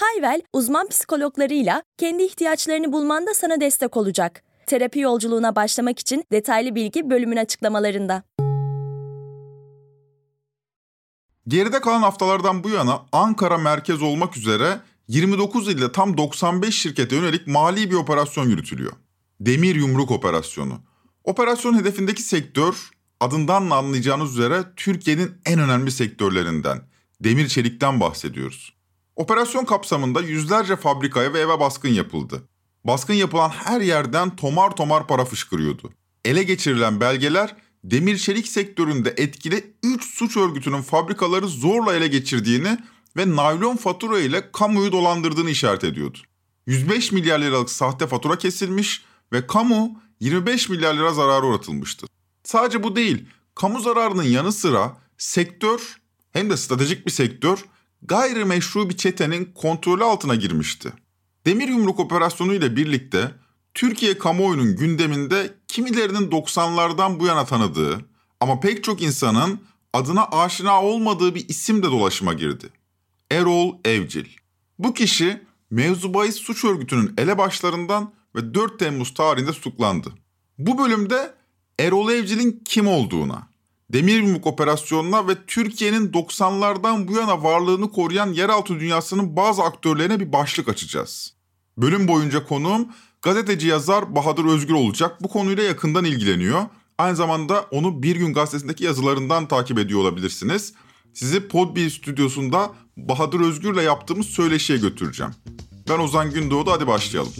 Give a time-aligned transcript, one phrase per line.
[0.00, 4.42] Hayvel, uzman psikologlarıyla kendi ihtiyaçlarını bulmanda sana destek olacak.
[4.66, 8.22] Terapi yolculuğuna başlamak için detaylı bilgi bölümün açıklamalarında.
[11.48, 17.46] Geride kalan haftalardan bu yana Ankara merkez olmak üzere 29 ilde tam 95 şirkete yönelik
[17.46, 18.92] mali bir operasyon yürütülüyor.
[19.40, 20.80] Demir Yumruk Operasyonu.
[21.24, 22.90] Operasyon hedefindeki sektör
[23.20, 26.82] adından da anlayacağınız üzere Türkiye'nin en önemli sektörlerinden.
[27.20, 28.79] Demir çelikten bahsediyoruz.
[29.20, 32.42] Operasyon kapsamında yüzlerce fabrikaya ve eve baskın yapıldı.
[32.84, 35.90] Baskın yapılan her yerden tomar tomar para fışkırıyordu.
[36.24, 42.78] Ele geçirilen belgeler demir çelik sektöründe etkili 3 suç örgütünün fabrikaları zorla ele geçirdiğini
[43.16, 46.18] ve naylon fatura ile kamuyu dolandırdığını işaret ediyordu.
[46.66, 52.06] 105 milyar liralık sahte fatura kesilmiş ve kamu 25 milyar lira zarara uğratılmıştı.
[52.44, 56.00] Sadece bu değil, kamu zararının yanı sıra sektör
[56.32, 57.64] hem de stratejik bir sektör
[58.02, 60.92] gayrimeşru bir çetenin kontrolü altına girmişti.
[61.46, 63.34] Demir Yumruk operasyonu ile birlikte
[63.74, 68.00] Türkiye kamuoyunun gündeminde kimilerinin 90'lardan bu yana tanıdığı
[68.40, 69.60] ama pek çok insanın
[69.92, 72.68] adına aşina olmadığı bir isim de dolaşıma girdi.
[73.30, 74.26] Erol Evcil.
[74.78, 80.12] Bu kişi mevzu bahis suç örgütünün elebaşlarından ve 4 Temmuz tarihinde tutuklandı.
[80.58, 81.34] Bu bölümde
[81.78, 83.48] Erol Evcil'in kim olduğuna,
[83.92, 90.32] demir yumruk operasyonuna ve Türkiye'nin 90'lardan bu yana varlığını koruyan yeraltı dünyasının bazı aktörlerine bir
[90.32, 91.34] başlık açacağız.
[91.78, 92.88] Bölüm boyunca konuğum
[93.22, 95.22] gazeteci yazar Bahadır Özgür olacak.
[95.22, 96.62] Bu konuyla yakından ilgileniyor.
[96.98, 100.74] Aynı zamanda onu Bir Gün Gazetesi'ndeki yazılarından takip ediyor olabilirsiniz.
[101.14, 105.32] Sizi Podbi stüdyosunda Bahadır Özgür'le yaptığımız söyleşiye götüreceğim.
[105.88, 107.32] Ben Ozan Gündoğdu hadi başlayalım.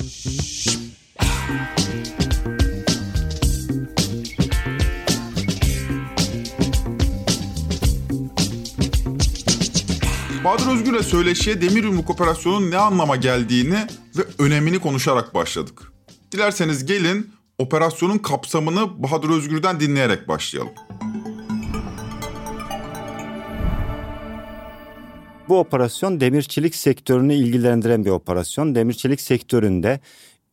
[10.44, 13.86] Bahadır Özgür'le söyleşiye demir yumruk operasyonunun ne anlama geldiğini
[14.18, 15.92] ve önemini konuşarak başladık.
[16.32, 20.72] Dilerseniz gelin operasyonun kapsamını Bahadır Özgür'den dinleyerek başlayalım.
[25.48, 28.74] Bu operasyon demirçilik sektörünü ilgilendiren bir operasyon.
[28.74, 30.00] Demirçilik sektöründe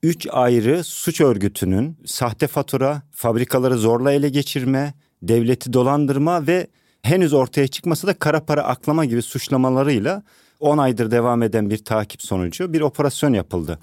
[0.03, 6.67] 3 ayrı suç örgütünün sahte fatura, fabrikaları zorla ele geçirme, devleti dolandırma ve
[7.07, 10.23] henüz ortaya çıkmasa da kara para aklama gibi suçlamalarıyla
[10.59, 13.79] 10 aydır devam eden bir takip sonucu bir operasyon yapıldı.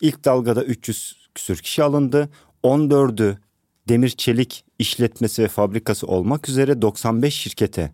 [0.00, 2.28] İlk dalgada 300 küsür kişi alındı.
[2.64, 3.36] 14'ü
[3.88, 7.92] demir çelik işletmesi ve fabrikası olmak üzere 95 şirkete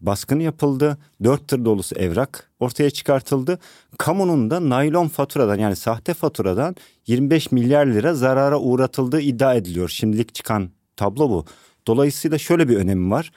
[0.00, 0.98] baskın yapıldı.
[1.24, 3.58] 4 tır dolusu evrak ortaya çıkartıldı.
[3.98, 9.88] Kamunun da naylon faturadan yani sahte faturadan 25 milyar lira zarara uğratıldığı iddia ediliyor.
[9.88, 11.44] Şimdilik çıkan tablo bu.
[11.86, 13.32] Dolayısıyla şöyle bir önemi var.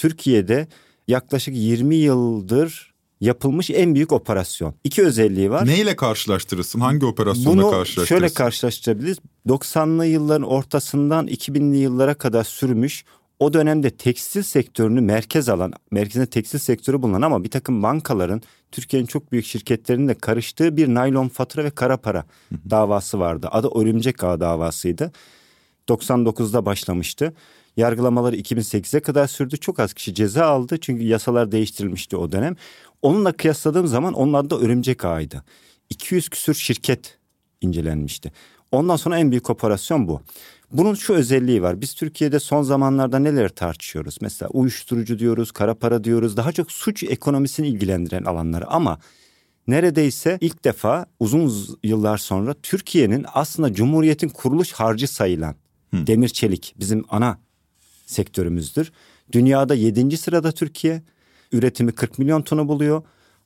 [0.00, 0.68] Türkiye'de
[1.08, 4.74] yaklaşık 20 yıldır yapılmış en büyük operasyon.
[4.84, 5.66] İki özelliği var.
[5.66, 6.80] Neyle karşılaştırırsın?
[6.80, 8.14] Hangi operasyonla Bunu karşılaştırırsın?
[8.14, 9.18] şöyle karşılaştırabiliriz.
[9.48, 13.04] 90'lı yılların ortasından 2000'li yıllara kadar sürmüş
[13.38, 19.06] o dönemde tekstil sektörünü merkez alan, merkezinde tekstil sektörü bulunan ama bir takım bankaların Türkiye'nin
[19.06, 22.24] çok büyük şirketlerinin de karıştığı bir naylon fatura ve kara para
[22.70, 23.48] davası vardı.
[23.50, 25.12] Adı Örümcek Ağı davasıydı.
[25.88, 27.34] 99'da başlamıştı.
[27.80, 29.56] Yargılamaları 2008'e kadar sürdü.
[29.56, 32.56] Çok az kişi ceza aldı çünkü yasalar değiştirilmişti o dönem.
[33.02, 35.44] Onunla kıyasladığım zaman adı da Örümcek Ağı'ydı.
[35.90, 37.18] 200 küsür şirket
[37.60, 38.32] incelenmişti.
[38.72, 40.20] Ondan sonra en büyük operasyon bu.
[40.72, 41.80] Bunun şu özelliği var.
[41.80, 44.18] Biz Türkiye'de son zamanlarda neler tartışıyoruz?
[44.20, 46.36] Mesela uyuşturucu diyoruz, kara para diyoruz.
[46.36, 48.98] Daha çok suç ekonomisini ilgilendiren alanları ama
[49.66, 51.52] neredeyse ilk defa uzun
[51.82, 55.54] yıllar sonra Türkiye'nin aslında Cumhuriyet'in kuruluş harcı sayılan
[55.94, 56.06] Hı.
[56.06, 57.38] demir çelik bizim ana
[58.10, 58.92] sektörümüzdür.
[59.32, 61.02] Dünyada yedinci sırada Türkiye.
[61.52, 63.02] Üretimi 40 milyon tonu buluyor.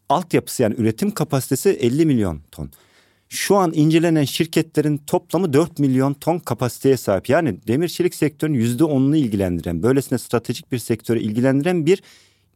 [0.09, 2.71] Altyapısı yani üretim kapasitesi 50 milyon ton.
[3.29, 7.29] Şu an incelenen şirketlerin toplamı 4 milyon ton kapasiteye sahip.
[7.29, 12.03] Yani demir çelik sektörünün yüzde onunu ilgilendiren, böylesine stratejik bir sektörü ilgilendiren bir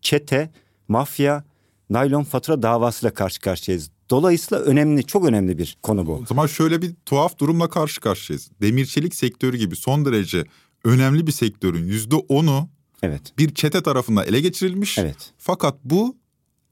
[0.01, 0.51] çete,
[0.89, 1.45] mafya,
[1.91, 3.91] naylon fatura davasıyla karşı karşıyayız.
[4.11, 6.13] Dolayısıyla önemli, çok önemli bir konu bu.
[6.13, 8.51] O zaman şöyle bir tuhaf durumla karşı karşıyayız.
[8.61, 10.45] Demir çelik sektörü gibi son derece
[10.85, 12.69] önemli bir sektörün yüzde onu
[13.03, 13.39] evet.
[13.39, 14.99] bir çete tarafından ele geçirilmiş.
[14.99, 15.33] Evet.
[15.39, 16.17] Fakat bu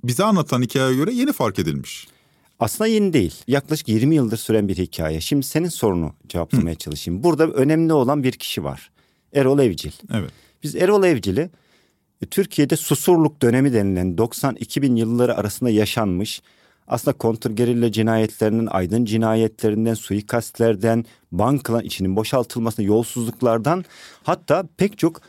[0.05, 2.09] bize anlatan hikayeye göre yeni fark edilmiş.
[2.61, 3.35] Aslında yeni değil.
[3.47, 5.21] Yaklaşık 20 yıldır süren bir hikaye.
[5.21, 6.79] Şimdi senin sorunu cevaplamaya Hı.
[6.79, 7.23] çalışayım.
[7.23, 8.91] Burada önemli olan bir kişi var.
[9.33, 9.93] Erol Evcil.
[10.15, 10.31] Evet.
[10.63, 11.51] Biz Erol Evcil'i
[12.23, 16.43] e, Türkiye'de susurluk dönemi denilen 90-2000 yılları arasında yaşanmış
[16.89, 23.85] aslında kontrgerilla cinayetlerinin, aydın cinayetlerinden, suikastlerden, bankaların içinin boşaltılmasına, yolsuzluklardan
[24.23, 25.21] hatta pek çok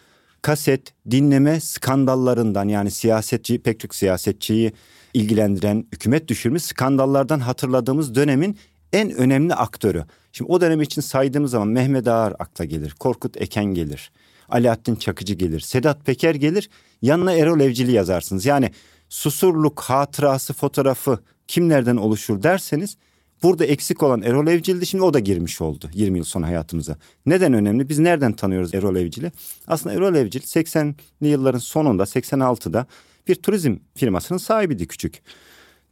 [0.41, 4.71] kaset, dinleme skandallarından yani siyasetçi, pek çok siyasetçiyi
[5.13, 8.57] ilgilendiren, hükümet düşürmüş skandallardan hatırladığımız dönemin
[8.93, 10.05] en önemli aktörü.
[10.31, 14.11] Şimdi o dönem için saydığımız zaman Mehmet Ağar akla gelir, Korkut Eken gelir,
[14.49, 16.69] Alaaddin Çakıcı gelir, Sedat Peker gelir,
[17.01, 18.45] yanına Erol Evcili yazarsınız.
[18.45, 18.71] Yani
[19.09, 22.97] susurluk hatırası fotoğrafı kimlerden oluşur derseniz
[23.43, 26.97] burada eksik olan Erol Evcil'di şimdi o da girmiş oldu 20 yıl sonra hayatımıza.
[27.25, 27.89] Neden önemli?
[27.89, 29.31] Biz nereden tanıyoruz Erol Evcil'i?
[29.67, 32.85] Aslında Erol Evcil 80'li yılların sonunda 86'da
[33.27, 35.21] bir turizm firmasının sahibiydi küçük.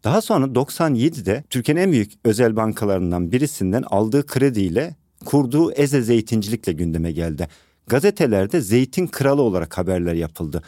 [0.03, 7.11] Daha sonra 97'de Türkiye'nin en büyük özel bankalarından birisinden aldığı krediyle kurduğu Eze Zeytincilikle gündeme
[7.11, 7.47] geldi.
[7.87, 10.61] Gazetelerde zeytin kralı olarak haberler yapıldı.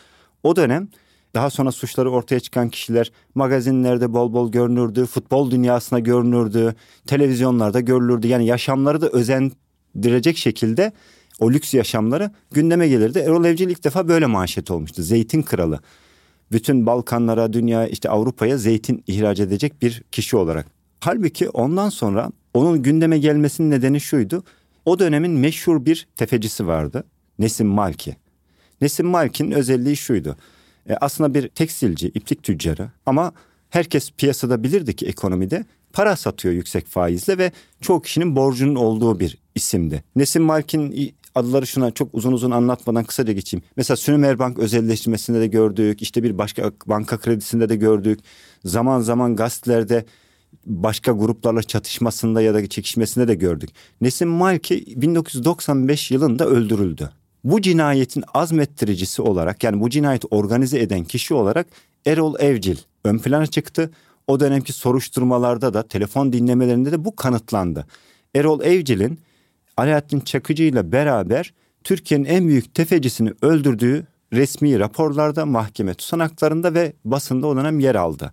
[0.44, 0.90] O dönem
[1.34, 6.76] daha sonra suçları ortaya çıkan kişiler magazinlerde bol bol görünürdü, futbol dünyasına görünürdü,
[7.08, 8.28] televizyonlarda görülürdü.
[8.28, 10.92] Yani yaşamları da özendirecek şekilde
[11.40, 13.20] o lüks yaşamları gündeme gelirdi.
[13.20, 15.04] Erol Evcil ilk defa böyle manşet olmuştu.
[15.04, 15.80] Zeytin kralı.
[16.52, 20.66] Bütün Balkanlara, dünya işte Avrupa'ya zeytin ihraç edecek bir kişi olarak.
[21.00, 24.44] Halbuki ondan sonra onun gündeme gelmesinin nedeni şuydu.
[24.86, 27.04] O dönemin meşhur bir tefecisi vardı.
[27.40, 28.16] Nesim Malki.
[28.82, 30.38] Nesim Malki'nin özelliği şuydu.
[30.90, 33.32] E, aslında bir tekstilci, iplik tüccarı ama
[33.70, 37.52] herkes piyasada bilirdi ki ekonomide para satıyor yüksek faizle ve
[37.82, 40.04] çoğu kişinin borcunun olduğu bir isimdi.
[40.16, 43.64] Nesim Malkin adları şuna çok uzun uzun anlatmadan kısaca geçeyim.
[43.76, 46.02] Mesela Sümer Bank özelleştirmesinde de gördük.
[46.02, 48.20] işte bir başka banka kredisinde de gördük.
[48.66, 50.06] Zaman zaman gazetelerde
[50.66, 53.70] başka gruplarla çatışmasında ya da çekişmesinde de gördük.
[54.02, 57.10] Nesim Malki 1995 yılında öldürüldü
[57.48, 61.68] bu cinayetin azmettiricisi olarak yani bu cinayeti organize eden kişi olarak
[62.06, 63.92] Erol Evcil ön plana çıktı.
[64.28, 67.88] O dönemki soruşturmalarda da telefon dinlemelerinde de bu kanıtlandı.
[68.36, 69.20] Erol Evcil'in
[69.78, 71.54] Alaaddin Çakıcı ile beraber
[71.84, 78.32] Türkiye'nin en büyük tefecisini öldürdüğü resmi raporlarda, mahkeme tutanaklarında ve basında o dönem yer aldı.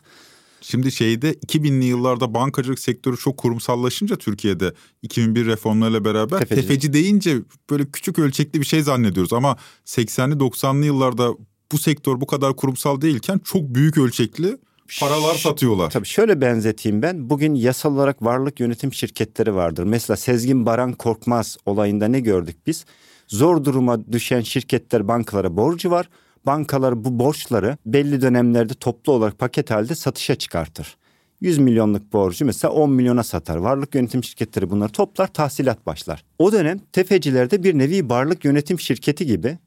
[0.66, 4.72] Şimdi şeyde 2000'li yıllarda bankacılık sektörü çok kurumsallaşınca Türkiye'de
[5.02, 6.60] 2001 reformlarıyla beraber tefeci.
[6.60, 7.38] tefeci deyince
[7.70, 9.56] böyle küçük ölçekli bir şey zannediyoruz ama
[9.86, 11.34] 80'li 90'lı yıllarda
[11.72, 14.58] bu sektör bu kadar kurumsal değilken çok büyük ölçekli
[15.00, 15.90] paralar satıyorlar.
[15.90, 17.30] Tabii şöyle benzeteyim ben.
[17.30, 19.84] Bugün yasal olarak varlık yönetim şirketleri vardır.
[19.84, 22.84] Mesela Sezgin Baran Korkmaz olayında ne gördük biz?
[23.28, 26.08] Zor duruma düşen şirketler bankalara borcu var
[26.46, 30.96] bankalar bu borçları belli dönemlerde toplu olarak paket halde satışa çıkartır.
[31.40, 33.56] 100 milyonluk borcu mesela 10 milyona satar.
[33.56, 36.24] Varlık yönetim şirketleri bunları toplar, tahsilat başlar.
[36.38, 39.58] O dönem tefecilerde bir nevi varlık yönetim şirketi gibi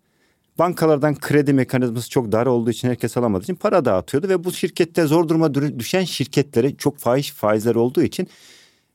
[0.59, 5.05] bankalardan kredi mekanizması çok dar olduğu için herkes alamadığı için para dağıtıyordu ve bu şirkette
[5.05, 8.27] zor duruma düşen şirketlere çok faiz faizler olduğu için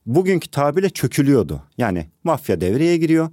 [0.06, 1.62] bugünkü tabirle çökülüyordu.
[1.79, 3.31] Yani mafya devreye giriyor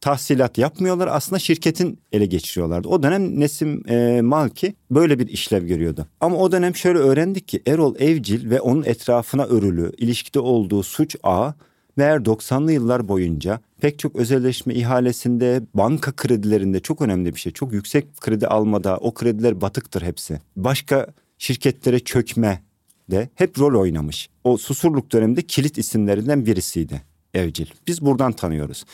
[0.00, 1.08] tahsilat yapmıyorlar.
[1.12, 2.88] Aslında şirketin ele geçiriyorlardı.
[2.88, 6.06] O dönem Nesim e, Malki böyle bir işlev görüyordu.
[6.20, 11.16] Ama o dönem şöyle öğrendik ki Erol Evcil ve onun etrafına örülü ilişkide olduğu suç
[11.22, 11.54] ağı
[11.96, 17.52] meğer 90'lı yıllar boyunca pek çok özelleşme ihalesinde, banka kredilerinde çok önemli bir şey.
[17.52, 20.40] Çok yüksek kredi almada o krediler batıktır hepsi.
[20.56, 21.06] Başka
[21.38, 22.62] şirketlere çökme
[23.10, 24.28] de hep rol oynamış.
[24.44, 27.02] O susurluk döneminde kilit isimlerinden birisiydi
[27.34, 27.66] Evcil.
[27.86, 28.84] Biz buradan tanıyoruz.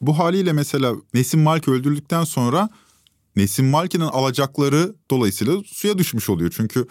[0.00, 2.68] Bu haliyle mesela Nesim Malki öldürüldükten sonra
[3.36, 6.52] Nesim Malki'nin alacakları dolayısıyla suya düşmüş oluyor.
[6.56, 6.86] Çünkü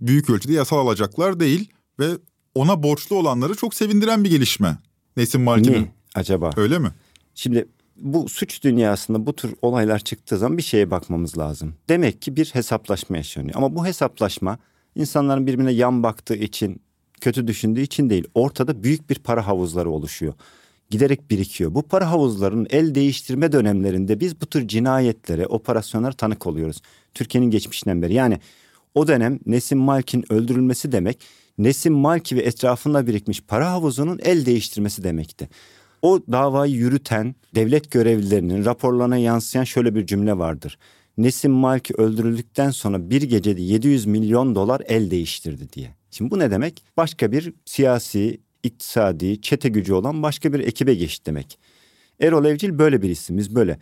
[0.00, 2.10] büyük ölçüde yasal alacaklar değil ve
[2.54, 4.78] ona borçlu olanları çok sevindiren bir gelişme.
[5.16, 5.88] Nesim Malki'nin.
[6.14, 6.50] acaba?
[6.56, 6.90] Öyle mi?
[7.34, 11.74] Şimdi bu suç dünyasında bu tür olaylar çıktığı zaman bir şeye bakmamız lazım.
[11.88, 13.54] Demek ki bir hesaplaşma yaşanıyor.
[13.56, 14.58] Ama bu hesaplaşma
[14.94, 16.80] insanların birbirine yan baktığı için,
[17.20, 18.24] kötü düşündüğü için değil.
[18.34, 20.34] Ortada büyük bir para havuzları oluşuyor
[20.90, 21.74] giderek birikiyor.
[21.74, 26.80] Bu para havuzlarının el değiştirme dönemlerinde biz bu tür cinayetlere, operasyonlara tanık oluyoruz.
[27.14, 28.14] Türkiye'nin geçmişinden beri.
[28.14, 28.38] Yani
[28.94, 31.20] o dönem Nesim Malk'in öldürülmesi demek
[31.58, 35.48] Nesim Malki ve etrafında birikmiş para havuzunun el değiştirmesi demekti.
[36.02, 40.78] O davayı yürüten devlet görevlilerinin raporlarına yansıyan şöyle bir cümle vardır.
[41.18, 45.94] Nesim Malki öldürüldükten sonra bir gecede 700 milyon dolar el değiştirdi diye.
[46.10, 46.84] Şimdi bu ne demek?
[46.96, 51.58] Başka bir siyasi iktisadi, çete gücü olan başka bir ekibe geçti demek.
[52.20, 53.78] Erol Evcil böyle bir isimiz böyle.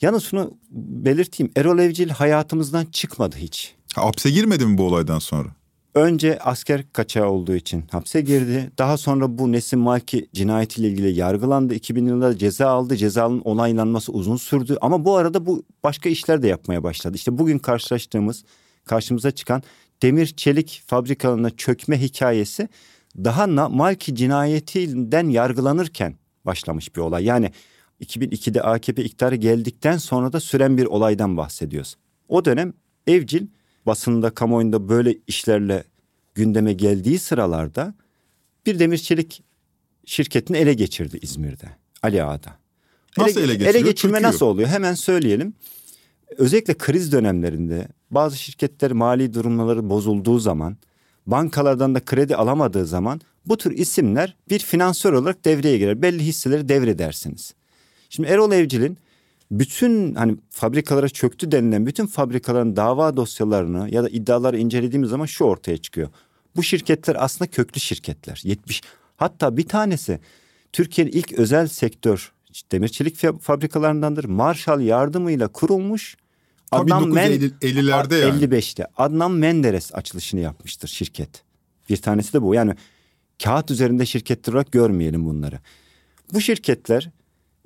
[0.00, 1.52] Yalnız şunu belirteyim.
[1.56, 3.74] Erol Evcil hayatımızdan çıkmadı hiç.
[3.94, 5.48] Ha, hapse girmedi mi bu olaydan sonra?
[5.94, 8.70] Önce asker kaçağı olduğu için hapse girdi.
[8.78, 11.74] Daha sonra bu Nesim Maki cinayetiyle ilgili yargılandı.
[11.74, 12.96] 2000 yılında ceza aldı.
[12.96, 14.76] Cezanın onaylanması uzun sürdü.
[14.80, 17.16] Ama bu arada bu başka işler de yapmaya başladı.
[17.16, 18.44] İşte bugün karşılaştığımız,
[18.84, 19.62] karşımıza çıkan
[20.02, 22.68] demir çelik fabrikalarına çökme hikayesi
[23.16, 27.24] daha Malki cinayetinden yargılanırken başlamış bir olay.
[27.24, 27.52] Yani
[28.00, 31.96] 2002'de AKP iktidarı geldikten sonra da süren bir olaydan bahsediyoruz.
[32.28, 32.72] O dönem
[33.06, 33.46] evcil
[33.86, 35.84] basında kamuoyunda böyle işlerle
[36.34, 37.94] gündeme geldiği sıralarda
[38.66, 39.42] bir demir çelik
[40.06, 41.66] şirketini ele geçirdi İzmir'de.
[42.02, 42.58] Ali Ağa'da.
[43.18, 43.74] Nasıl ele, geçiriyor?
[43.74, 44.32] Ele geçirme Çöküyor.
[44.32, 44.68] nasıl oluyor?
[44.68, 45.54] Hemen söyleyelim.
[46.38, 50.76] Özellikle kriz dönemlerinde bazı şirketler mali durumları bozulduğu zaman,
[51.30, 56.02] bankalardan da kredi alamadığı zaman bu tür isimler bir finansör olarak devreye girer.
[56.02, 57.54] Belli hisseleri devredersiniz.
[58.10, 58.98] Şimdi Erol Evcil'in
[59.50, 65.44] bütün hani fabrikalara çöktü denilen bütün fabrikaların dava dosyalarını ya da iddiaları incelediğimiz zaman şu
[65.44, 66.08] ortaya çıkıyor.
[66.56, 68.40] Bu şirketler aslında köklü şirketler.
[68.44, 68.82] 70
[69.16, 70.20] hatta bir tanesi
[70.72, 72.32] Türkiye'nin ilk özel sektör
[72.72, 74.24] demir çelik fabrikalarındandır.
[74.24, 76.16] Marshall yardımıyla kurulmuş.
[76.72, 78.44] Adnan 1950'lerde yani.
[78.44, 78.86] 55'te.
[78.96, 81.42] Adnan Menderes açılışını yapmıştır şirket.
[81.88, 82.54] Bir tanesi de bu.
[82.54, 82.74] Yani
[83.42, 85.60] kağıt üzerinde şirketler olarak görmeyelim bunları.
[86.32, 87.10] Bu şirketler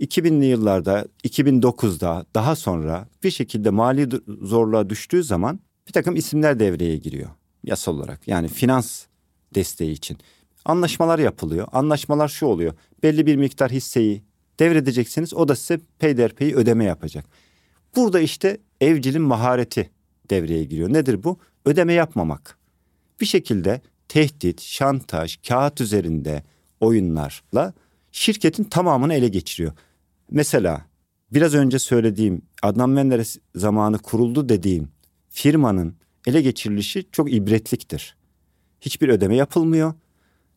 [0.00, 4.08] 2000'li yıllarda, 2009'da daha sonra bir şekilde mali
[4.42, 7.30] zorluğa düştüğü zaman bir takım isimler devreye giriyor
[7.64, 8.28] yasal olarak.
[8.28, 9.06] Yani finans
[9.54, 10.18] desteği için.
[10.64, 11.68] Anlaşmalar yapılıyor.
[11.72, 12.74] Anlaşmalar şu oluyor.
[13.02, 14.22] Belli bir miktar hisseyi
[14.60, 15.34] devredeceksiniz.
[15.34, 17.24] O da size peyderpeyi ödeme yapacak.
[17.96, 19.90] Burada işte evcilin mahareti
[20.30, 20.92] devreye giriyor.
[20.92, 21.38] Nedir bu?
[21.64, 22.58] Ödeme yapmamak.
[23.20, 26.42] Bir şekilde tehdit, şantaj, kağıt üzerinde
[26.80, 27.72] oyunlarla
[28.12, 29.72] şirketin tamamını ele geçiriyor.
[30.30, 30.86] Mesela
[31.32, 34.88] biraz önce söylediğim Adnan Menderes zamanı kuruldu dediğim
[35.28, 35.94] firmanın
[36.26, 38.16] ele geçirilişi çok ibretliktir.
[38.80, 39.94] Hiçbir ödeme yapılmıyor.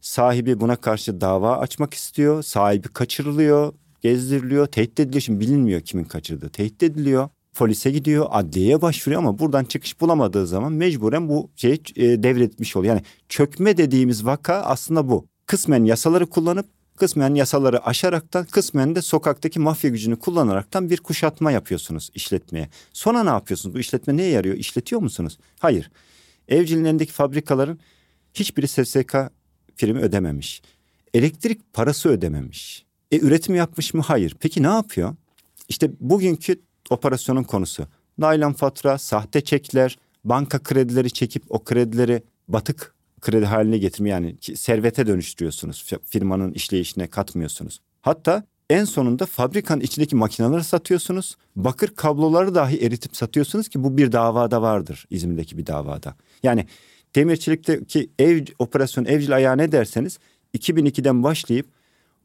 [0.02, 2.44] Sahibi buna karşı dava açmak istiyor.
[2.44, 5.22] Sahibi kaçırılıyor, gezdiriliyor, tehdit ediliyor.
[5.22, 6.50] Şimdi bilinmiyor kimin kaçırdığı.
[6.50, 7.30] Tehdit ediliyor.
[7.56, 12.94] Polise gidiyor, adliyeye başvuruyor ama buradan çıkış bulamadığı zaman mecburen bu şeyi e, devretmiş oluyor.
[12.94, 15.28] Yani çökme dediğimiz vaka aslında bu.
[15.46, 16.66] Kısmen yasaları kullanıp
[16.98, 22.70] kısmen yasaları aşaraktan kısmen de sokaktaki mafya gücünü kullanaraktan bir kuşatma yapıyorsunuz işletmeye.
[22.94, 23.76] Sonra ne yapıyorsunuz?
[23.76, 24.56] Bu işletme neye yarıyor?
[24.56, 25.38] İşletiyor musunuz?
[25.60, 25.92] Hayır.
[26.48, 27.80] Evcilin elindeki fabrikaların
[28.34, 29.16] hiçbiri SSK
[29.78, 30.62] primi ödememiş.
[31.14, 32.86] Elektrik parası ödememiş.
[33.12, 34.02] E üretim yapmış mı?
[34.02, 34.36] Hayır.
[34.40, 35.16] Peki ne yapıyor?
[35.70, 37.88] İşte bugünkü operasyonun konusu.
[38.18, 45.08] Naylon fatura, sahte çekler, banka kredileri çekip o kredileri batık kredi haline getirme yani servete
[45.08, 45.94] dönüştürüyorsunuz.
[46.06, 47.82] Firmanın işleyişine katmıyorsunuz.
[48.02, 51.36] Hatta en sonunda fabrikanın içindeki makineleri satıyorsunuz.
[51.56, 56.16] Bakır kabloları dahi eritip satıyorsunuz ki bu bir davada vardır İzmir'deki bir davada.
[56.44, 56.66] Yani
[57.16, 60.20] demirçilikteki ev operasyon evcil ayağı ne derseniz
[60.58, 61.68] 2002'den başlayıp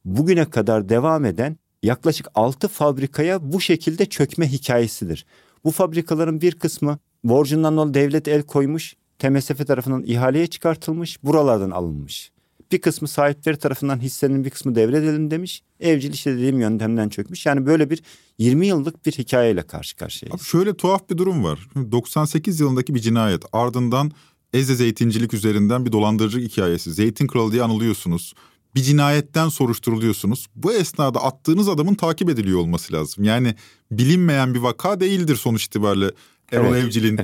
[0.05, 5.27] bugüne kadar devam eden yaklaşık 6 fabrikaya bu şekilde çökme hikayesidir.
[5.65, 12.33] Bu fabrikaların bir kısmı borcundan dolayı devlet el koymuş, TMSF tarafından ihaleye çıkartılmış, buralardan alınmış.
[12.73, 15.63] Bir kısmı sahipleri tarafından hissenin bir kısmı devredelim demiş.
[15.81, 17.47] Evcil işte dediğim yöntemden çökmüş.
[17.47, 18.03] Yani böyle bir
[18.39, 20.41] 20 yıllık bir hikayeyle karşı karşıyayız.
[20.41, 21.69] Abi şöyle tuhaf bir durum var.
[21.93, 23.43] 98 yılındaki bir cinayet.
[23.53, 24.13] Ardından
[24.53, 26.93] Eze zeytincilik üzerinden bir dolandırıcı hikayesi.
[26.93, 28.35] Zeytin kralı diye anılıyorsunuz.
[28.75, 30.47] Bir cinayetten soruşturuluyorsunuz.
[30.57, 33.25] Bu esnada attığınız adamın takip ediliyor olması lazım.
[33.25, 33.55] Yani
[33.91, 36.11] bilinmeyen bir vaka değildir sonuç itibariyle
[36.53, 36.85] Erol evet.
[36.85, 37.21] Evcil'in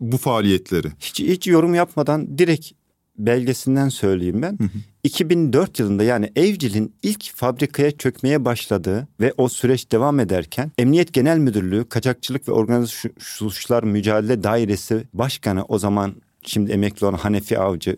[0.00, 0.88] bu faaliyetleri?
[0.98, 2.70] Hiç, hiç yorum yapmadan direkt
[3.18, 4.58] belgesinden söyleyeyim ben.
[4.58, 4.78] Hı hı.
[5.04, 11.38] 2004 yılında yani Evcil'in ilk fabrikaya çökmeye başladığı ve o süreç devam ederken Emniyet Genel
[11.38, 17.96] Müdürlüğü Kaçakçılık ve Organize Suçlar Mücadele Dairesi Başkanı o zaman şimdi emekli olan Hanefi Avcı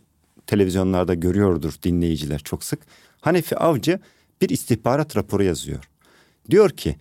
[0.51, 2.81] televizyonlarda görüyordur dinleyiciler çok sık.
[3.21, 4.01] Hanefi Avcı
[4.43, 5.91] bir istihbarat raporu yazıyor.
[6.51, 6.97] Diyor ki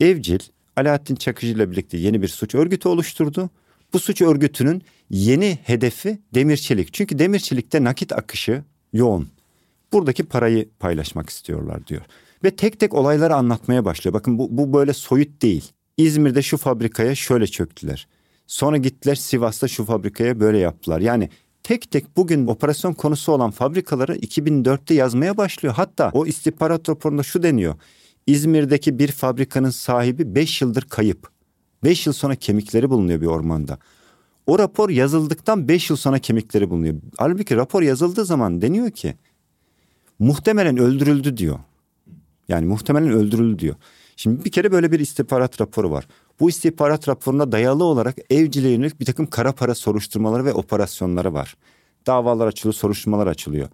[0.00, 0.38] Evcil
[0.76, 3.50] Alaaddin Çakıcı ile birlikte yeni bir suç örgütü oluşturdu
[3.94, 6.92] bu suç örgütünün yeni hedefi demir çelik.
[6.94, 9.28] Çünkü demir çelikte nakit akışı yoğun.
[9.92, 12.02] Buradaki parayı paylaşmak istiyorlar diyor.
[12.44, 14.14] Ve tek tek olayları anlatmaya başlıyor.
[14.14, 15.72] Bakın bu, bu böyle soyut değil.
[15.96, 18.08] İzmir'de şu fabrikaya şöyle çöktüler.
[18.46, 21.00] Sonra gittiler Sivas'ta şu fabrikaya böyle yaptılar.
[21.00, 21.28] Yani
[21.64, 25.74] tek tek bugün operasyon konusu olan fabrikaları 2004'te yazmaya başlıyor.
[25.74, 27.74] Hatta o istihbarat raporunda şu deniyor.
[28.26, 31.28] İzmir'deki bir fabrikanın sahibi 5 yıldır kayıp.
[31.84, 33.78] 5 yıl sonra kemikleri bulunuyor bir ormanda.
[34.46, 36.94] O rapor yazıldıktan 5 yıl sonra kemikleri bulunuyor.
[37.16, 39.14] Halbuki rapor yazıldığı zaman deniyor ki
[40.18, 41.58] muhtemelen öldürüldü diyor.
[42.48, 43.74] Yani muhtemelen öldürüldü diyor.
[44.16, 46.06] Şimdi bir kere böyle bir istihbarat raporu var.
[46.40, 51.56] Bu istihbarat raporuna dayalı olarak evcile yönelik bir takım kara para soruşturmaları ve operasyonları var.
[52.06, 53.68] Davalar açılıyor, soruşturmalar açılıyor.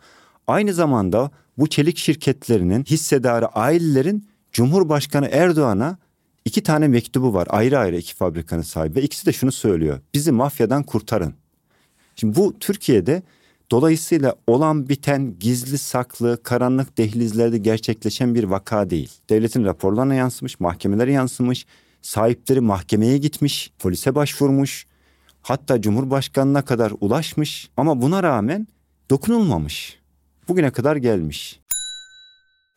[0.46, 5.98] Aynı zamanda bu çelik şirketlerinin hissedarı ailelerin Cumhurbaşkanı Erdoğan'a
[6.44, 7.46] iki tane mektubu var.
[7.50, 8.94] Ayrı ayrı iki fabrikanın sahibi.
[8.94, 10.00] Ve ikisi de şunu söylüyor.
[10.14, 11.34] Bizi mafyadan kurtarın.
[12.16, 13.22] Şimdi bu Türkiye'de
[13.70, 19.10] dolayısıyla olan biten gizli saklı karanlık dehlizlerde gerçekleşen bir vaka değil.
[19.30, 21.66] Devletin raporlarına yansımış, mahkemelere yansımış,
[22.02, 24.86] sahipleri mahkemeye gitmiş, polise başvurmuş,
[25.42, 28.66] hatta Cumhurbaşkanına kadar ulaşmış ama buna rağmen
[29.10, 29.98] dokunulmamış.
[30.48, 31.60] Bugüne kadar gelmiş.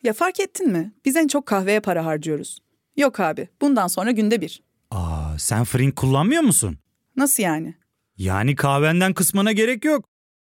[0.03, 0.93] Ya fark ettin mi?
[1.05, 2.59] Biz en çok kahveye para harcıyoruz.
[2.97, 4.63] Yok abi, bundan sonra günde bir.
[4.91, 6.77] Aa, sen Frink kullanmıyor musun?
[7.15, 7.75] Nasıl yani?
[8.17, 10.05] Yani kahvenden kısmına gerek yok.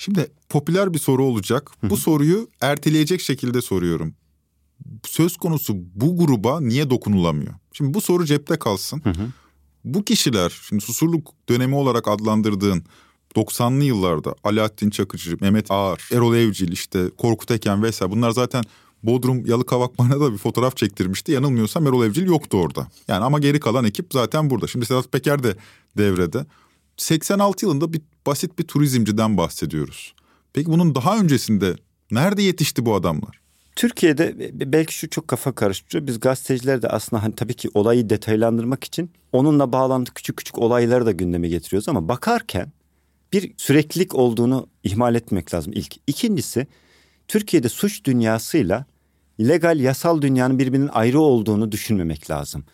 [0.00, 1.70] Şimdi popüler bir soru olacak.
[1.82, 4.14] Bu soruyu erteleyecek şekilde soruyorum.
[5.06, 7.54] Söz konusu bu gruba niye dokunulamıyor?
[7.72, 9.02] Şimdi bu soru cepte kalsın.
[9.84, 12.84] Bu kişiler şimdi susurluk dönemi olarak adlandırdığın
[13.36, 18.64] 90'lı yıllarda Alaaddin Çakıcı, Mehmet Ağar, Erol Evcil işte Korkut Eken vesaire bunlar zaten
[19.02, 21.32] Bodrum Yalıkavakman'a da bir fotoğraf çektirmişti.
[21.32, 22.88] Yanılmıyorsam Erol Evcil yoktu orada.
[23.08, 24.66] Yani ama geri kalan ekip zaten burada.
[24.66, 25.56] Şimdi Sedat Peker de
[25.96, 26.46] devrede.
[26.98, 30.14] 86 yılında bir basit bir turizmciden bahsediyoruz.
[30.52, 31.74] Peki bunun daha öncesinde
[32.10, 33.40] nerede yetişti bu adamlar?
[33.76, 36.06] Türkiye'de belki şu çok kafa karıştırıyor.
[36.06, 41.06] Biz gazeteciler de aslında hani tabii ki olayı detaylandırmak için onunla bağlantı küçük küçük olayları
[41.06, 42.72] da gündeme getiriyoruz ama bakarken
[43.32, 45.96] bir süreklilik olduğunu ihmal etmek lazım ilk.
[46.06, 46.66] İkincisi
[47.28, 48.84] Türkiye'de suç dünyasıyla
[49.40, 52.64] legal yasal dünyanın birbirinin ayrı olduğunu düşünmemek lazım.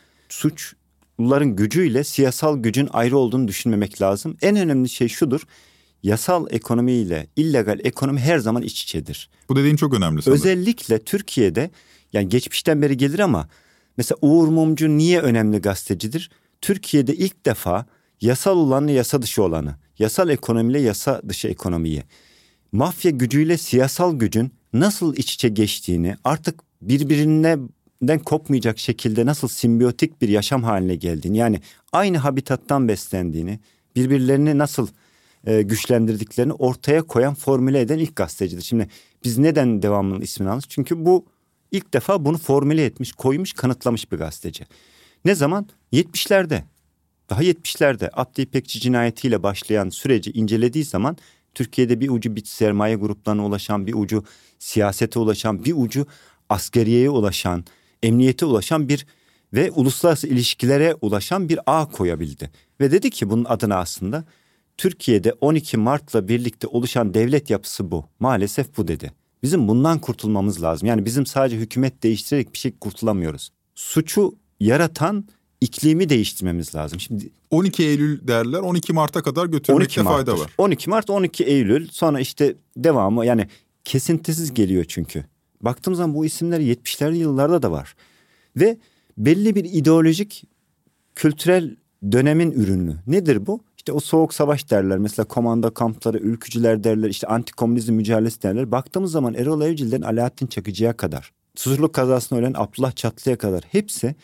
[1.17, 4.37] Suçluların gücüyle siyasal gücün ayrı olduğunu düşünmemek lazım.
[4.43, 5.41] En önemli şey şudur.
[6.03, 9.31] Yasal ekonomiyle illegal ekonomi her zaman iç içedir.
[9.49, 10.41] Bu dediğin çok önemli sanırım.
[10.41, 11.71] Özellikle Türkiye'de
[12.13, 13.49] yani geçmişten beri gelir ama
[13.97, 16.31] mesela Uğur Mumcu niye önemli gazetecidir?
[16.61, 17.87] Türkiye'de ilk defa
[18.21, 22.03] yasal olanı yasa dışı olanı, yasal ekonomiyle yasa dışı ekonomiyi,
[22.73, 26.61] mafya gücüyle siyasal gücün nasıl iç içe geçtiğini artık
[28.05, 31.61] birbirinden kopmayacak şekilde nasıl simbiyotik bir yaşam haline geldiğini yani
[31.93, 33.59] aynı habitattan beslendiğini,
[33.97, 34.89] birbirlerini nasıl
[35.47, 38.63] e, güçlendirdiklerini ortaya koyan formüle eden ilk gazetecidir.
[38.63, 38.89] Şimdi
[39.25, 40.71] biz neden devamının ismini aldık?
[40.71, 41.25] Çünkü bu
[41.73, 44.65] ilk defa bunu formüle etmiş, koymuş, kanıtlamış bir gazeteci.
[45.25, 45.67] Ne zaman?
[45.93, 46.63] 70'lerde.
[47.31, 51.17] Daha 70'lerde Abdi İpekçi cinayetiyle başlayan süreci incelediği zaman
[51.55, 54.25] Türkiye'de bir ucu bir sermaye gruplarına ulaşan, bir ucu
[54.59, 56.07] siyasete ulaşan, bir ucu
[56.49, 57.65] askeriyeye ulaşan,
[58.05, 59.07] emniyete ulaşan bir
[59.53, 62.51] ve uluslararası ilişkilere ulaşan bir ağ koyabildi.
[62.81, 64.25] Ve dedi ki bunun adına aslında
[64.77, 68.05] Türkiye'de 12 Mart'la birlikte oluşan devlet yapısı bu.
[68.21, 69.13] Maalesef bu dedi.
[69.43, 70.89] Bizim bundan kurtulmamız lazım.
[70.89, 73.51] Yani bizim sadece hükümet değiştirerek bir şey kurtulamıyoruz.
[73.75, 75.29] Suçu yaratan
[75.61, 77.01] iklimi değiştirmemiz lazım.
[77.01, 80.33] Şimdi 12 Eylül derler 12 Mart'a kadar götürmekte 12 Mart'tır.
[80.33, 80.51] fayda var.
[80.59, 83.49] 12 Mart 12 Eylül sonra işte devamı yani
[83.85, 85.25] kesintisiz geliyor çünkü.
[85.61, 87.95] Baktığım zaman bu isimler 70'lerli yıllarda da var.
[88.57, 88.79] Ve
[89.19, 90.45] belli bir ideolojik
[91.15, 91.77] kültürel
[92.13, 92.97] dönemin ürünü.
[93.07, 93.61] Nedir bu?
[93.77, 94.99] İşte o soğuk savaş derler.
[94.99, 97.09] Mesela komanda kampları, ülkücüler derler.
[97.09, 98.73] işte antikomünizm mücadelesi derler.
[98.73, 101.33] Baktığımız zaman Erol Evcil'den Alaaddin Çakıcı'ya kadar.
[101.55, 103.65] Susurluk kazasında ölen Abdullah Çatlı'ya kadar.
[103.71, 104.15] Hepsi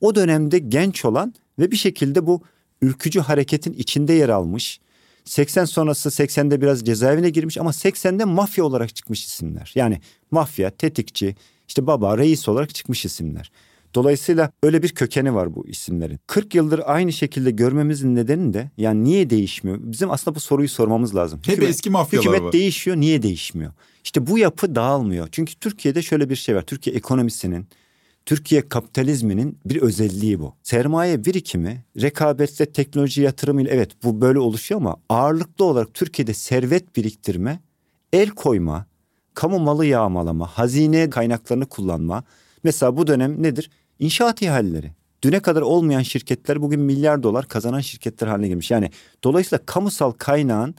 [0.00, 2.42] o dönemde genç olan ve bir şekilde bu
[2.82, 4.80] ülkücü hareketin içinde yer almış.
[5.24, 9.72] 80 sonrası 80'de biraz cezaevine girmiş ama 80'de mafya olarak çıkmış isimler.
[9.74, 11.36] Yani mafya, tetikçi,
[11.68, 13.50] işte baba, reis olarak çıkmış isimler.
[13.94, 16.20] Dolayısıyla öyle bir kökeni var bu isimlerin.
[16.26, 19.78] 40 yıldır aynı şekilde görmemizin nedeni de yani niye değişmiyor?
[19.80, 21.40] Bizim aslında bu soruyu sormamız lazım.
[21.46, 22.52] Hep eski mafyalar hükümet var.
[22.52, 23.72] değişiyor, niye değişmiyor?
[24.04, 25.28] İşte bu yapı dağılmıyor.
[25.32, 26.62] Çünkü Türkiye'de şöyle bir şey var.
[26.62, 27.66] Türkiye ekonomisinin,
[28.26, 30.54] Türkiye kapitalizminin bir özelliği bu.
[30.62, 37.60] Sermaye birikimi, rekabetle teknoloji yatırımıyla evet bu böyle oluşuyor ama ağırlıklı olarak Türkiye'de servet biriktirme,
[38.12, 38.86] el koyma,
[39.34, 42.24] kamu malı yağmalama, hazine kaynaklarını kullanma.
[42.64, 43.70] Mesela bu dönem nedir?
[43.98, 44.92] İnşaat ihaleleri.
[45.22, 48.70] düne kadar olmayan şirketler bugün milyar dolar kazanan şirketler haline gelmiş.
[48.70, 48.90] Yani
[49.24, 50.74] dolayısıyla kamusal kaynağın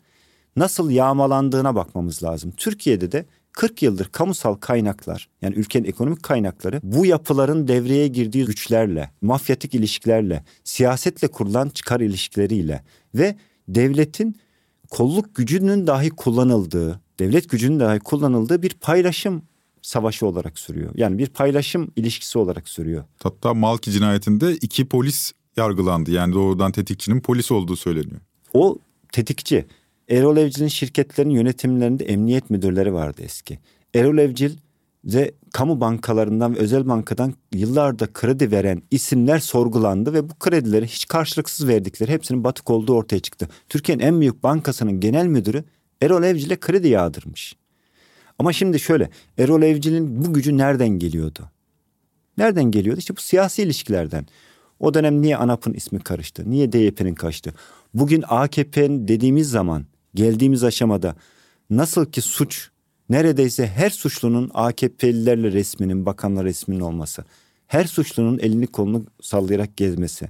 [0.56, 2.52] nasıl yağmalandığına bakmamız lazım.
[2.58, 9.12] Türkiye'de de 40 yıldır kamusal kaynaklar yani ülkenin ekonomik kaynakları bu yapıların devreye girdiği güçlerle,
[9.22, 12.84] mafyatik ilişkilerle, siyasetle kurulan çıkar ilişkileriyle
[13.16, 13.36] ve
[13.68, 14.36] devletin
[14.90, 19.44] kolluk gücünün dahi kullanıldığı, devlet gücünün dahi kullanıldığı bir paylaşım
[19.82, 20.92] savaşı olarak sürüyor.
[20.96, 23.04] Yani bir paylaşım ilişkisi olarak sürüyor.
[23.24, 26.12] Hatta Malki cinayetinde iki polis yargılandı.
[26.12, 28.22] Yani doğrudan tetikçinin polis olduğu söyleniyor.
[28.54, 28.78] O
[29.12, 29.66] tetikçi.
[30.10, 33.60] Erol Evcil'in şirketlerin yönetimlerinde emniyet müdürleri vardı eski.
[33.96, 34.52] Erol Evcil
[35.06, 41.08] ve kamu bankalarından ve özel bankadan yıllarda kredi veren isimler sorgulandı ve bu kredileri hiç
[41.08, 43.48] karşılıksız verdikleri hepsinin batık olduğu ortaya çıktı.
[43.70, 45.64] Türkiye'nin en büyük bankasının genel müdürü
[46.02, 47.56] Erol Evcil'e kredi yağdırmış.
[48.40, 51.50] Ama şimdi şöyle Erol Evcil'in bu gücü nereden geliyordu?
[52.38, 53.00] Nereden geliyordu?
[53.00, 54.26] İşte bu siyasi ilişkilerden.
[54.80, 56.44] O dönem niye ANAP'ın ismi karıştı?
[56.48, 57.54] Niye DYP'nin kaçtı?
[57.94, 61.16] Bugün AKP'nin dediğimiz zaman geldiğimiz aşamada
[61.70, 62.70] nasıl ki suç
[63.10, 67.26] neredeyse her suçlunun AKP'lilerle resminin, bakanlar resminin olması.
[67.68, 70.30] Her suçlunun elini kolunu sallayarak gezmesi.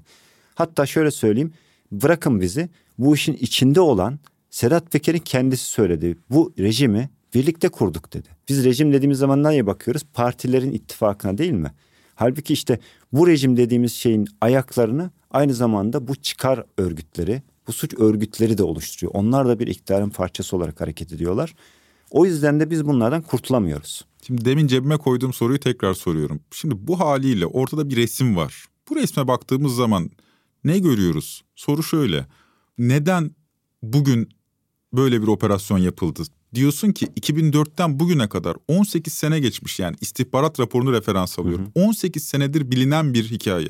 [0.55, 1.53] Hatta şöyle söyleyeyim
[1.91, 6.17] bırakın bizi bu işin içinde olan Sedat Peker'in kendisi söyledi.
[6.29, 8.27] Bu rejimi birlikte kurduk dedi.
[8.49, 10.03] Biz rejim dediğimiz zaman neye bakıyoruz?
[10.13, 11.71] Partilerin ittifakına değil mi?
[12.15, 12.79] Halbuki işte
[13.13, 19.15] bu rejim dediğimiz şeyin ayaklarını aynı zamanda bu çıkar örgütleri, bu suç örgütleri de oluşturuyor.
[19.15, 21.55] Onlar da bir iktidarın parçası olarak hareket ediyorlar.
[22.11, 24.05] O yüzden de biz bunlardan kurtulamıyoruz.
[24.27, 26.39] Şimdi demin cebime koyduğum soruyu tekrar soruyorum.
[26.51, 28.65] Şimdi bu haliyle ortada bir resim var.
[28.89, 30.09] Bu resme baktığımız zaman
[30.63, 31.43] ne görüyoruz?
[31.55, 32.27] Soru şöyle.
[32.77, 33.31] Neden
[33.83, 34.29] bugün
[34.93, 36.23] böyle bir operasyon yapıldı?
[36.53, 41.71] Diyorsun ki 2004'ten bugüne kadar 18 sene geçmiş yani istihbarat raporunu referans alıyorum.
[41.75, 41.85] Hı hı.
[41.85, 43.67] 18 senedir bilinen bir hikaye.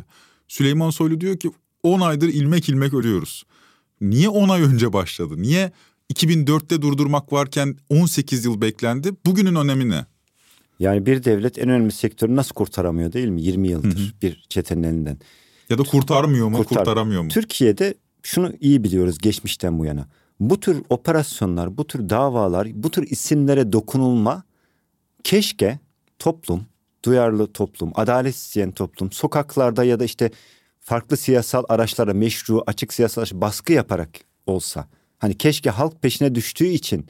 [0.47, 1.51] Süleyman Soylu diyor ki
[1.83, 3.43] 10 aydır ilmek ilmek ölüyoruz.
[4.01, 5.33] Niye 10 ay önce başladı?
[5.37, 5.71] Niye
[6.13, 9.11] 2004'te durdurmak varken 18 yıl beklendi?
[9.25, 10.05] Bugünün önemi ne?
[10.79, 13.41] Yani bir devlet en önemli sektörü nasıl kurtaramıyor değil mi?
[13.41, 14.11] 20 yıldır hı hı.
[14.21, 15.17] bir çetenin elinden.
[15.69, 16.77] Ya da kurtarmıyor mu, Kurtar.
[16.77, 17.29] kurtaramıyor mu?
[17.29, 20.07] Türkiye'de şunu iyi biliyoruz geçmişten bu yana.
[20.39, 24.43] Bu tür operasyonlar, bu tür davalar, bu tür isimlere dokunulma
[25.23, 25.79] keşke
[26.19, 26.65] toplum,
[27.05, 30.31] duyarlı toplum, adalet isteyen toplum, sokaklarda ya da işte
[30.81, 34.09] farklı siyasal araçlara meşru, açık siyasal araç baskı yaparak
[34.45, 34.87] olsa.
[35.19, 37.07] Hani keşke halk peşine düştüğü için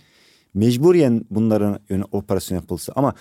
[0.54, 3.14] mecburiyen bunların yöne operasyon yapılsa ama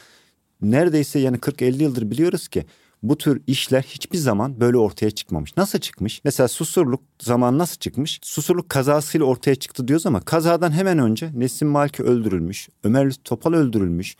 [0.63, 2.65] neredeyse yani 40-50 yıldır biliyoruz ki
[3.03, 5.57] bu tür işler hiçbir zaman böyle ortaya çıkmamış.
[5.57, 6.21] Nasıl çıkmış?
[6.25, 8.21] Mesela Susurluk zaman nasıl çıkmış?
[8.23, 14.17] Susurluk kazasıyla ortaya çıktı diyoruz ama kazadan hemen önce Nesim Malki öldürülmüş, Ömer Topal öldürülmüş.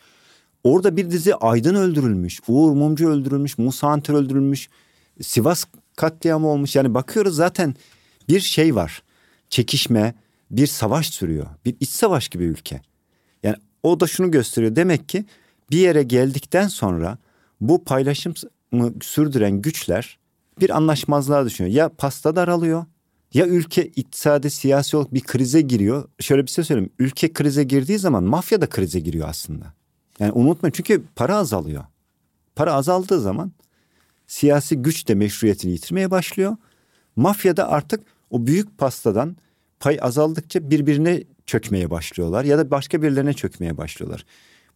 [0.63, 4.69] Orada bir dizi Aydın öldürülmüş, Uğur Mumcu öldürülmüş, Musa Anter öldürülmüş,
[5.21, 5.65] Sivas
[6.01, 6.75] katliamı olmuş.
[6.75, 7.75] Yani bakıyoruz zaten
[8.29, 9.03] bir şey var.
[9.49, 10.13] Çekişme,
[10.51, 11.47] bir savaş sürüyor.
[11.65, 12.81] Bir iç savaş gibi ülke.
[13.43, 14.75] Yani o da şunu gösteriyor.
[14.75, 15.25] Demek ki
[15.71, 17.17] bir yere geldikten sonra
[17.61, 18.35] bu paylaşımı
[19.01, 20.17] sürdüren güçler
[20.59, 21.75] bir anlaşmazlığa düşünüyor.
[21.75, 22.85] Ya pasta daralıyor
[23.33, 26.09] ya ülke iktisadi siyasi olarak bir krize giriyor.
[26.19, 26.91] Şöyle bir şey söyleyeyim.
[26.99, 29.73] Ülke krize girdiği zaman mafya da krize giriyor aslında.
[30.19, 31.83] Yani unutmayın çünkü para azalıyor.
[32.55, 33.51] Para azaldığı zaman
[34.31, 36.55] siyasi güç de meşruiyetini yitirmeye başlıyor.
[37.15, 39.37] Mafya da artık o büyük pastadan
[39.79, 44.25] pay azaldıkça birbirine çökmeye başlıyorlar ya da başka birilerine çökmeye başlıyorlar.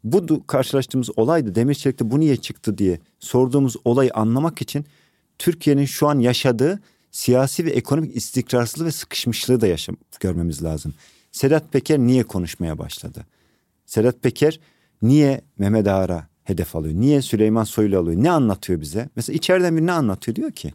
[0.04, 4.86] Bu karşılaştığımız olaydı Demirçelik'te bu niye çıktı diye sorduğumuz olayı anlamak için
[5.38, 6.80] Türkiye'nin şu an yaşadığı
[7.12, 10.94] siyasi ve ekonomik istikrarsızlığı ve sıkışmışlığı da yaşam görmemiz lazım.
[11.32, 13.26] Sedat Peker niye konuşmaya başladı?
[13.86, 14.60] Sedat Peker
[15.02, 16.96] niye Mehmet Ağar'a hedef alıyor?
[16.96, 18.24] Niye Süleyman Soylu alıyor?
[18.24, 19.10] Ne anlatıyor bize?
[19.16, 20.36] Mesela içeriden bir ne anlatıyor?
[20.36, 20.74] Diyor ki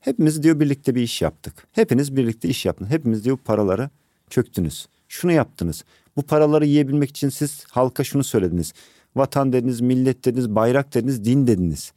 [0.00, 1.66] hepimiz diyor birlikte bir iş yaptık.
[1.72, 2.90] Hepiniz birlikte iş yaptınız.
[2.90, 3.90] Hepimiz diyor paraları
[4.30, 4.86] çöktünüz.
[5.08, 5.84] Şunu yaptınız.
[6.16, 8.72] Bu paraları yiyebilmek için siz halka şunu söylediniz.
[9.16, 11.92] Vatan dediniz, millet dediniz, bayrak dediniz, din dediniz.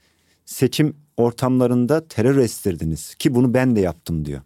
[0.46, 4.42] Seçim ortamlarında terör estirdiniz ki bunu ben de yaptım diyor.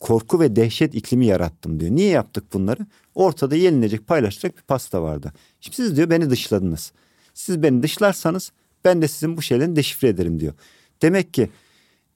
[0.00, 1.90] Korku ve dehşet iklimi yarattım diyor.
[1.90, 2.86] Niye yaptık bunları?
[3.14, 5.32] Ortada yenilecek, paylaşacak bir pasta vardı.
[5.60, 6.92] Şimdi siz diyor beni dışladınız.
[7.34, 8.52] Siz beni dışlarsanız
[8.84, 10.54] ben de sizin bu şeylerini deşifre ederim diyor.
[11.02, 11.50] Demek ki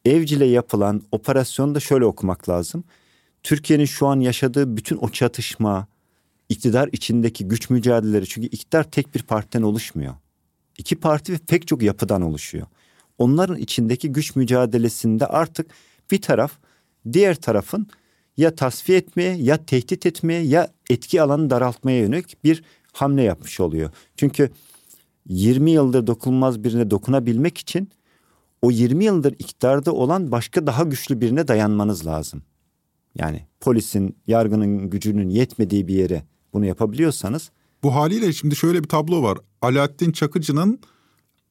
[0.04, 2.84] evcile yapılan operasyonu da şöyle okumak lazım.
[3.42, 5.86] Türkiye'nin şu an yaşadığı bütün o çatışma,
[6.48, 10.14] iktidar içindeki güç mücadeleleri çünkü iktidar tek bir partiden oluşmuyor.
[10.78, 12.66] İki parti ve pek çok yapıdan oluşuyor.
[13.18, 15.66] Onların içindeki güç mücadelesinde artık
[16.10, 16.52] bir taraf
[17.12, 17.88] diğer tarafın
[18.36, 23.90] ya tasfiye etmeye ya tehdit etmeye ya etki alanı daraltmaya yönelik bir hamle yapmış oluyor.
[24.16, 24.50] Çünkü
[25.28, 27.90] 20 yıldır dokunulmaz birine dokunabilmek için
[28.62, 32.42] o 20 yıldır iktidarda olan başka daha güçlü birine dayanmanız lazım.
[33.18, 37.50] Yani polisin, yargının gücünün yetmediği bir yere bunu yapabiliyorsanız
[37.82, 39.38] Bu haliyle şimdi şöyle bir tablo var.
[39.62, 40.80] Alaaddin Çakıcı'nın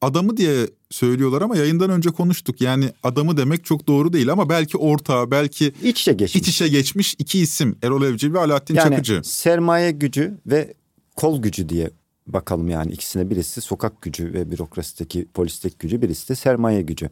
[0.00, 2.60] adamı diye söylüyorlar ama yayından önce konuştuk.
[2.60, 6.42] Yani adamı demek çok doğru değil ama belki ortağı, belki iç içe geçmiş.
[6.42, 7.78] iç içe geçmiş iki isim.
[7.82, 9.20] Erol Evcil ve Alaaddin yani Çakıcı.
[9.24, 10.74] sermaye gücü ve
[11.16, 11.90] kol gücü diye
[12.26, 17.10] bakalım yani ikisine birisi sokak gücü ve bürokrasideki polislik gücü birisi de sermaye gücü.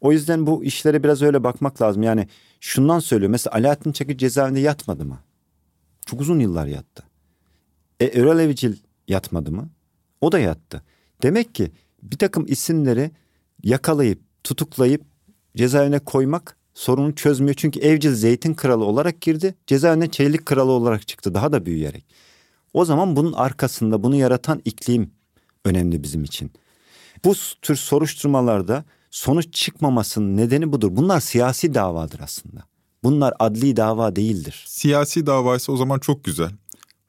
[0.00, 2.02] O yüzden bu işlere biraz öyle bakmak lazım.
[2.02, 2.28] Yani
[2.60, 3.30] şundan söylüyor.
[3.30, 5.18] Mesela Alaaddin Çakıcı cezaevinde yatmadı mı?
[6.06, 7.04] Çok uzun yıllar yattı.
[8.00, 8.76] E Erol Evcil
[9.08, 9.70] yatmadı mı?
[10.20, 10.82] O da yattı.
[11.22, 13.10] Demek ki bir takım isimleri
[13.62, 15.02] yakalayıp tutuklayıp
[15.56, 17.54] cezaevine koymak sorunu çözmüyor.
[17.54, 19.54] Çünkü Evcil zeytin kralı olarak girdi.
[19.66, 22.04] Cezaevine çelik kralı olarak çıktı daha da büyüyerek.
[22.74, 25.10] O zaman bunun arkasında bunu yaratan iklim
[25.64, 26.52] önemli bizim için.
[27.24, 30.88] Bu tür soruşturmalarda sonuç çıkmamasının nedeni budur.
[30.92, 32.64] Bunlar siyasi davadır aslında.
[33.02, 34.64] Bunlar adli dava değildir.
[34.68, 36.50] Siyasi davaysa o zaman çok güzel.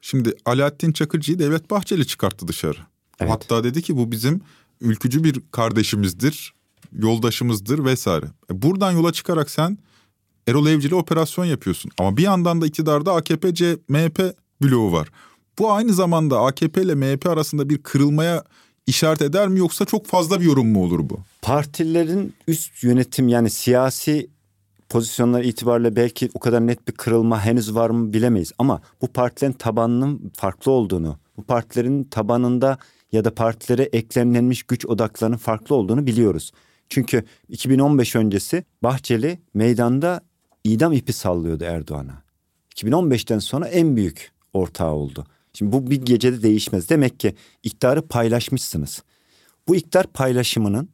[0.00, 2.78] Şimdi Alaaddin Çakıcı'yı Devlet Bahçeli çıkarttı dışarı.
[3.20, 3.32] Evet.
[3.32, 4.40] Hatta dedi ki bu bizim
[4.80, 6.54] ülkücü bir kardeşimizdir,
[6.92, 8.26] yoldaşımızdır vesaire.
[8.50, 9.78] E buradan yola çıkarak sen
[10.48, 11.90] Erol Evcil'e operasyon yapıyorsun.
[11.98, 15.08] Ama bir yandan da iktidarda AKP, C, MHP bloğu var.
[15.58, 18.44] Bu aynı zamanda AKP ile MHP arasında bir kırılmaya
[18.86, 21.18] işaret eder mi yoksa çok fazla bir yorum mu olur bu?
[21.42, 24.30] Partilerin üst yönetim yani siyasi
[24.88, 28.52] pozisyonlar itibariyle belki o kadar net bir kırılma henüz var mı bilemeyiz.
[28.58, 32.78] Ama bu partilerin tabanının farklı olduğunu, bu partilerin tabanında
[33.12, 36.52] ya da partilere eklemlenmiş güç odaklarının farklı olduğunu biliyoruz.
[36.88, 40.20] Çünkü 2015 öncesi Bahçeli meydanda
[40.64, 42.22] idam ipi sallıyordu Erdoğan'a.
[42.74, 45.26] 2015'ten sonra en büyük ortağı oldu.
[45.56, 46.90] Şimdi bu bir gecede değişmez.
[46.90, 49.02] Demek ki iktidarı paylaşmışsınız.
[49.68, 50.88] Bu iktidar paylaşımının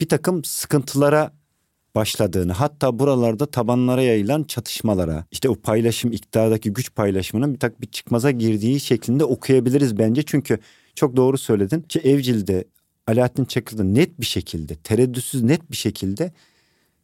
[0.00, 1.32] bir takım sıkıntılara
[1.94, 7.86] başladığını hatta buralarda tabanlara yayılan çatışmalara işte o paylaşım iktidardaki güç paylaşımının bir tak bir
[7.86, 10.22] çıkmaza girdiği şeklinde okuyabiliriz bence.
[10.22, 10.58] Çünkü
[10.94, 12.64] çok doğru söyledin ki Evcil'de
[13.06, 16.32] Alaaddin Çakır'da net bir şekilde tereddütsüz net bir şekilde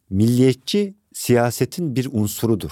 [0.09, 2.71] milliyetçi siyasetin bir unsurudur.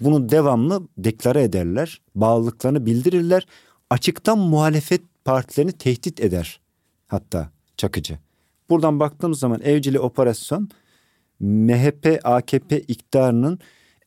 [0.00, 3.46] Bunu devamlı deklare ederler, bağlılıklarını bildirirler.
[3.90, 6.60] Açıktan muhalefet partilerini tehdit eder
[7.06, 8.18] hatta Çakıcı.
[8.70, 10.68] Buradan baktığımız zaman evcili operasyon
[11.40, 13.58] MHP AKP iktidarının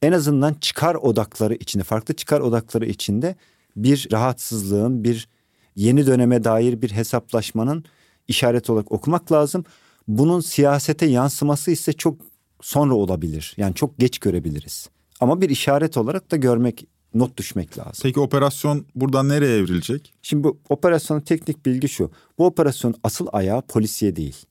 [0.01, 3.35] en azından çıkar odakları içinde farklı çıkar odakları içinde
[3.75, 5.27] bir rahatsızlığın bir
[5.75, 7.83] yeni döneme dair bir hesaplaşmanın
[8.27, 9.65] işareti olarak okumak lazım.
[10.07, 12.17] Bunun siyasete yansıması ise çok
[12.61, 13.53] sonra olabilir.
[13.57, 14.89] Yani çok geç görebiliriz.
[15.19, 18.01] Ama bir işaret olarak da görmek, not düşmek lazım.
[18.03, 20.13] Peki operasyon buradan nereye evrilecek?
[20.21, 22.11] Şimdi bu operasyonun teknik bilgi şu.
[22.37, 24.45] Bu operasyonun asıl ayağı polisiye değil.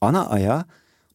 [0.00, 0.64] Ana ayağı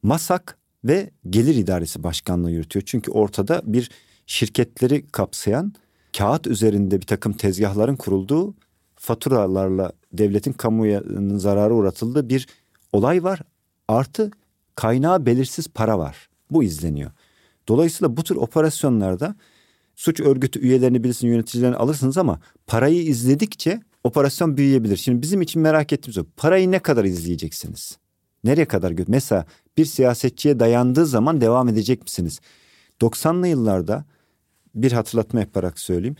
[0.03, 2.83] MASAK ve Gelir İdaresi Başkanlığı yürütüyor.
[2.85, 3.89] Çünkü ortada bir
[4.25, 5.73] şirketleri kapsayan
[6.17, 8.55] kağıt üzerinde bir takım tezgahların kurulduğu
[8.95, 11.03] faturalarla devletin kamuya
[11.35, 12.47] zararı uğratıldığı bir
[12.93, 13.41] olay var.
[13.87, 14.31] Artı
[14.75, 16.29] kaynağı belirsiz para var.
[16.51, 17.11] Bu izleniyor.
[17.69, 19.35] Dolayısıyla bu tür operasyonlarda
[19.95, 24.97] suç örgütü üyelerini birisinin yöneticilerini alırsınız ama parayı izledikçe operasyon büyüyebilir.
[24.97, 26.25] Şimdi bizim için merak ettiğimiz o.
[26.37, 27.97] Parayı ne kadar izleyeceksiniz?
[28.43, 28.93] Nereye kadar?
[29.07, 29.45] Mesela
[29.77, 32.39] bir siyasetçiye dayandığı zaman devam edecek misiniz?
[33.01, 34.05] 90'lı yıllarda
[34.75, 36.15] bir hatırlatma yaparak söyleyeyim.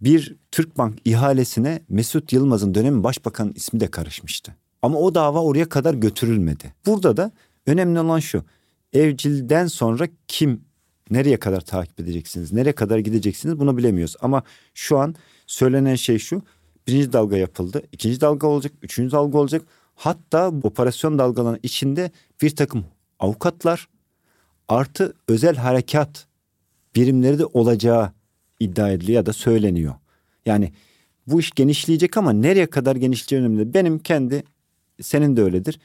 [0.00, 4.56] Bir Türkbank ihalesine Mesut Yılmaz'ın dönemin başbakan ismi de karışmıştı.
[4.82, 6.74] Ama o dava oraya kadar götürülmedi.
[6.86, 7.32] Burada da
[7.66, 8.44] önemli olan şu.
[8.92, 10.60] Evcilden sonra kim
[11.12, 12.52] nereye kadar takip edeceksiniz?
[12.52, 13.60] Nereye kadar gideceksiniz?
[13.60, 14.16] Bunu bilemiyoruz.
[14.20, 14.42] Ama
[14.74, 15.14] şu an
[15.46, 16.42] söylenen şey şu.
[16.86, 17.82] Birinci dalga yapıldı.
[17.92, 18.72] ikinci dalga olacak.
[18.82, 19.62] Üçüncü dalga olacak.
[19.94, 22.10] Hatta operasyon dalgalarının içinde
[22.42, 22.84] bir takım
[23.18, 23.88] avukatlar
[24.68, 26.26] artı özel harekat
[26.96, 28.12] birimleri de olacağı
[28.60, 29.94] iddia ediliyor ya da söyleniyor.
[30.46, 30.72] Yani
[31.26, 33.74] bu iş genişleyecek ama nereye kadar genişleyeceği önemli.
[33.74, 34.44] Benim kendi
[35.02, 35.80] senin de öyledir.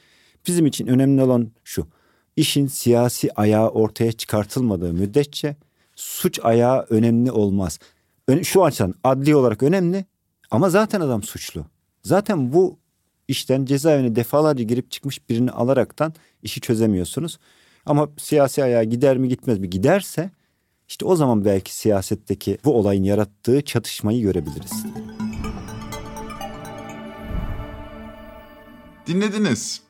[0.46, 1.86] Bizim için önemli olan şu.
[2.38, 5.56] İşin siyasi ayağı ortaya çıkartılmadığı müddetçe
[5.96, 7.78] suç ayağı önemli olmaz.
[8.42, 10.04] Şu açıdan adli olarak önemli
[10.50, 11.66] ama zaten adam suçlu.
[12.02, 12.78] Zaten bu
[13.28, 17.38] işten cezaevine defalarca girip çıkmış birini alaraktan işi çözemiyorsunuz.
[17.86, 20.30] Ama siyasi ayağı gider mi gitmez mi giderse
[20.88, 24.84] işte o zaman belki siyasetteki bu olayın yarattığı çatışmayı görebiliriz.
[29.06, 29.87] Dinlediniz.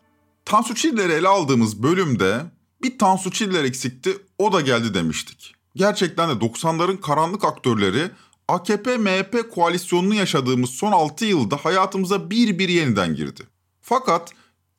[0.49, 2.43] Tansu Çiller'i ele aldığımız bölümde
[2.83, 5.55] bir Tansu Çiller eksikti o da geldi demiştik.
[5.77, 8.11] Gerçekten de 90'ların karanlık aktörleri
[8.49, 13.43] AKP-MHP koalisyonunu yaşadığımız son 6 yılda hayatımıza bir bir yeniden girdi.
[13.81, 14.33] Fakat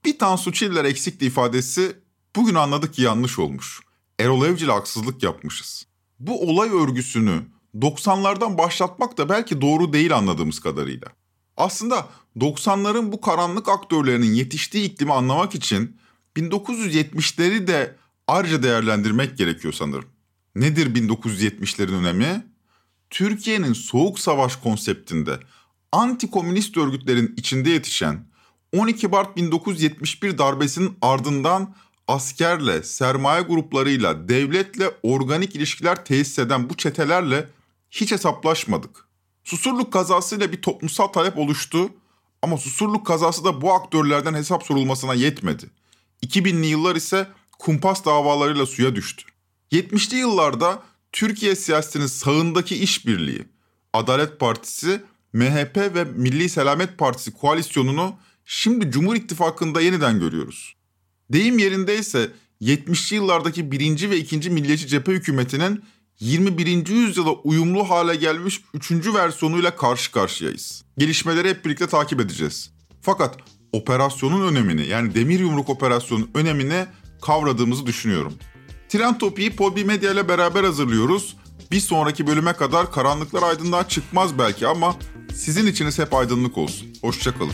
[0.05, 1.95] bir Tansu Çiller eksikti ifadesi
[2.35, 3.79] Bugün anladık ki yanlış olmuş.
[4.19, 5.85] Erol Evcil'e haksızlık yapmışız.
[6.19, 7.41] Bu olay örgüsünü
[7.75, 11.07] 90'lardan başlatmak da belki doğru değil anladığımız kadarıyla.
[11.59, 15.97] Aslında 90'ların bu karanlık aktörlerinin yetiştiği iklimi anlamak için
[16.37, 17.95] 1970'leri de
[18.27, 20.09] ayrıca değerlendirmek gerekiyor sanırım.
[20.55, 22.45] Nedir 1970'lerin önemi?
[23.09, 25.39] Türkiye'nin soğuk savaş konseptinde
[25.91, 28.25] anti-komünist örgütlerin içinde yetişen
[28.77, 31.75] 12 Mart 1971 darbesinin ardından
[32.07, 37.49] askerle, sermaye gruplarıyla, devletle organik ilişkiler tesis eden bu çetelerle
[37.91, 39.08] hiç hesaplaşmadık.
[39.43, 41.89] Susurluk kazasıyla bir toplumsal talep oluştu
[42.41, 45.69] ama Susurluk kazası da bu aktörlerden hesap sorulmasına yetmedi.
[46.25, 47.27] 2000'li yıllar ise
[47.59, 49.23] kumpas davalarıyla suya düştü.
[49.71, 53.45] 70'li yıllarda Türkiye siyasetinin sağındaki işbirliği,
[53.93, 55.01] Adalet Partisi,
[55.33, 60.75] MHP ve Milli Selamet Partisi koalisyonunu şimdi Cumhur İttifakı'nda yeniden görüyoruz.
[61.29, 65.83] Deyim yerindeyse 70'li yıllardaki birinci ve ikinci milliyetçi cephe hükümetinin
[66.19, 66.87] 21.
[66.87, 68.91] yüzyıla uyumlu hale gelmiş 3.
[69.13, 70.83] versiyonuyla karşı karşıyayız.
[70.97, 72.71] Gelişmeleri hep birlikte takip edeceğiz.
[73.01, 73.37] Fakat
[73.73, 76.85] operasyonun önemini yani demir yumruk operasyonun önemini
[77.21, 78.33] kavradığımızı düşünüyorum.
[78.89, 81.37] Tren Topi'yi Podbi Medya ile beraber hazırlıyoruz.
[81.71, 84.95] Bir sonraki bölüme kadar karanlıklar aydınlığa çıkmaz belki ama
[85.35, 86.87] sizin içiniz hep aydınlık olsun.
[87.01, 87.53] Hoşçakalın.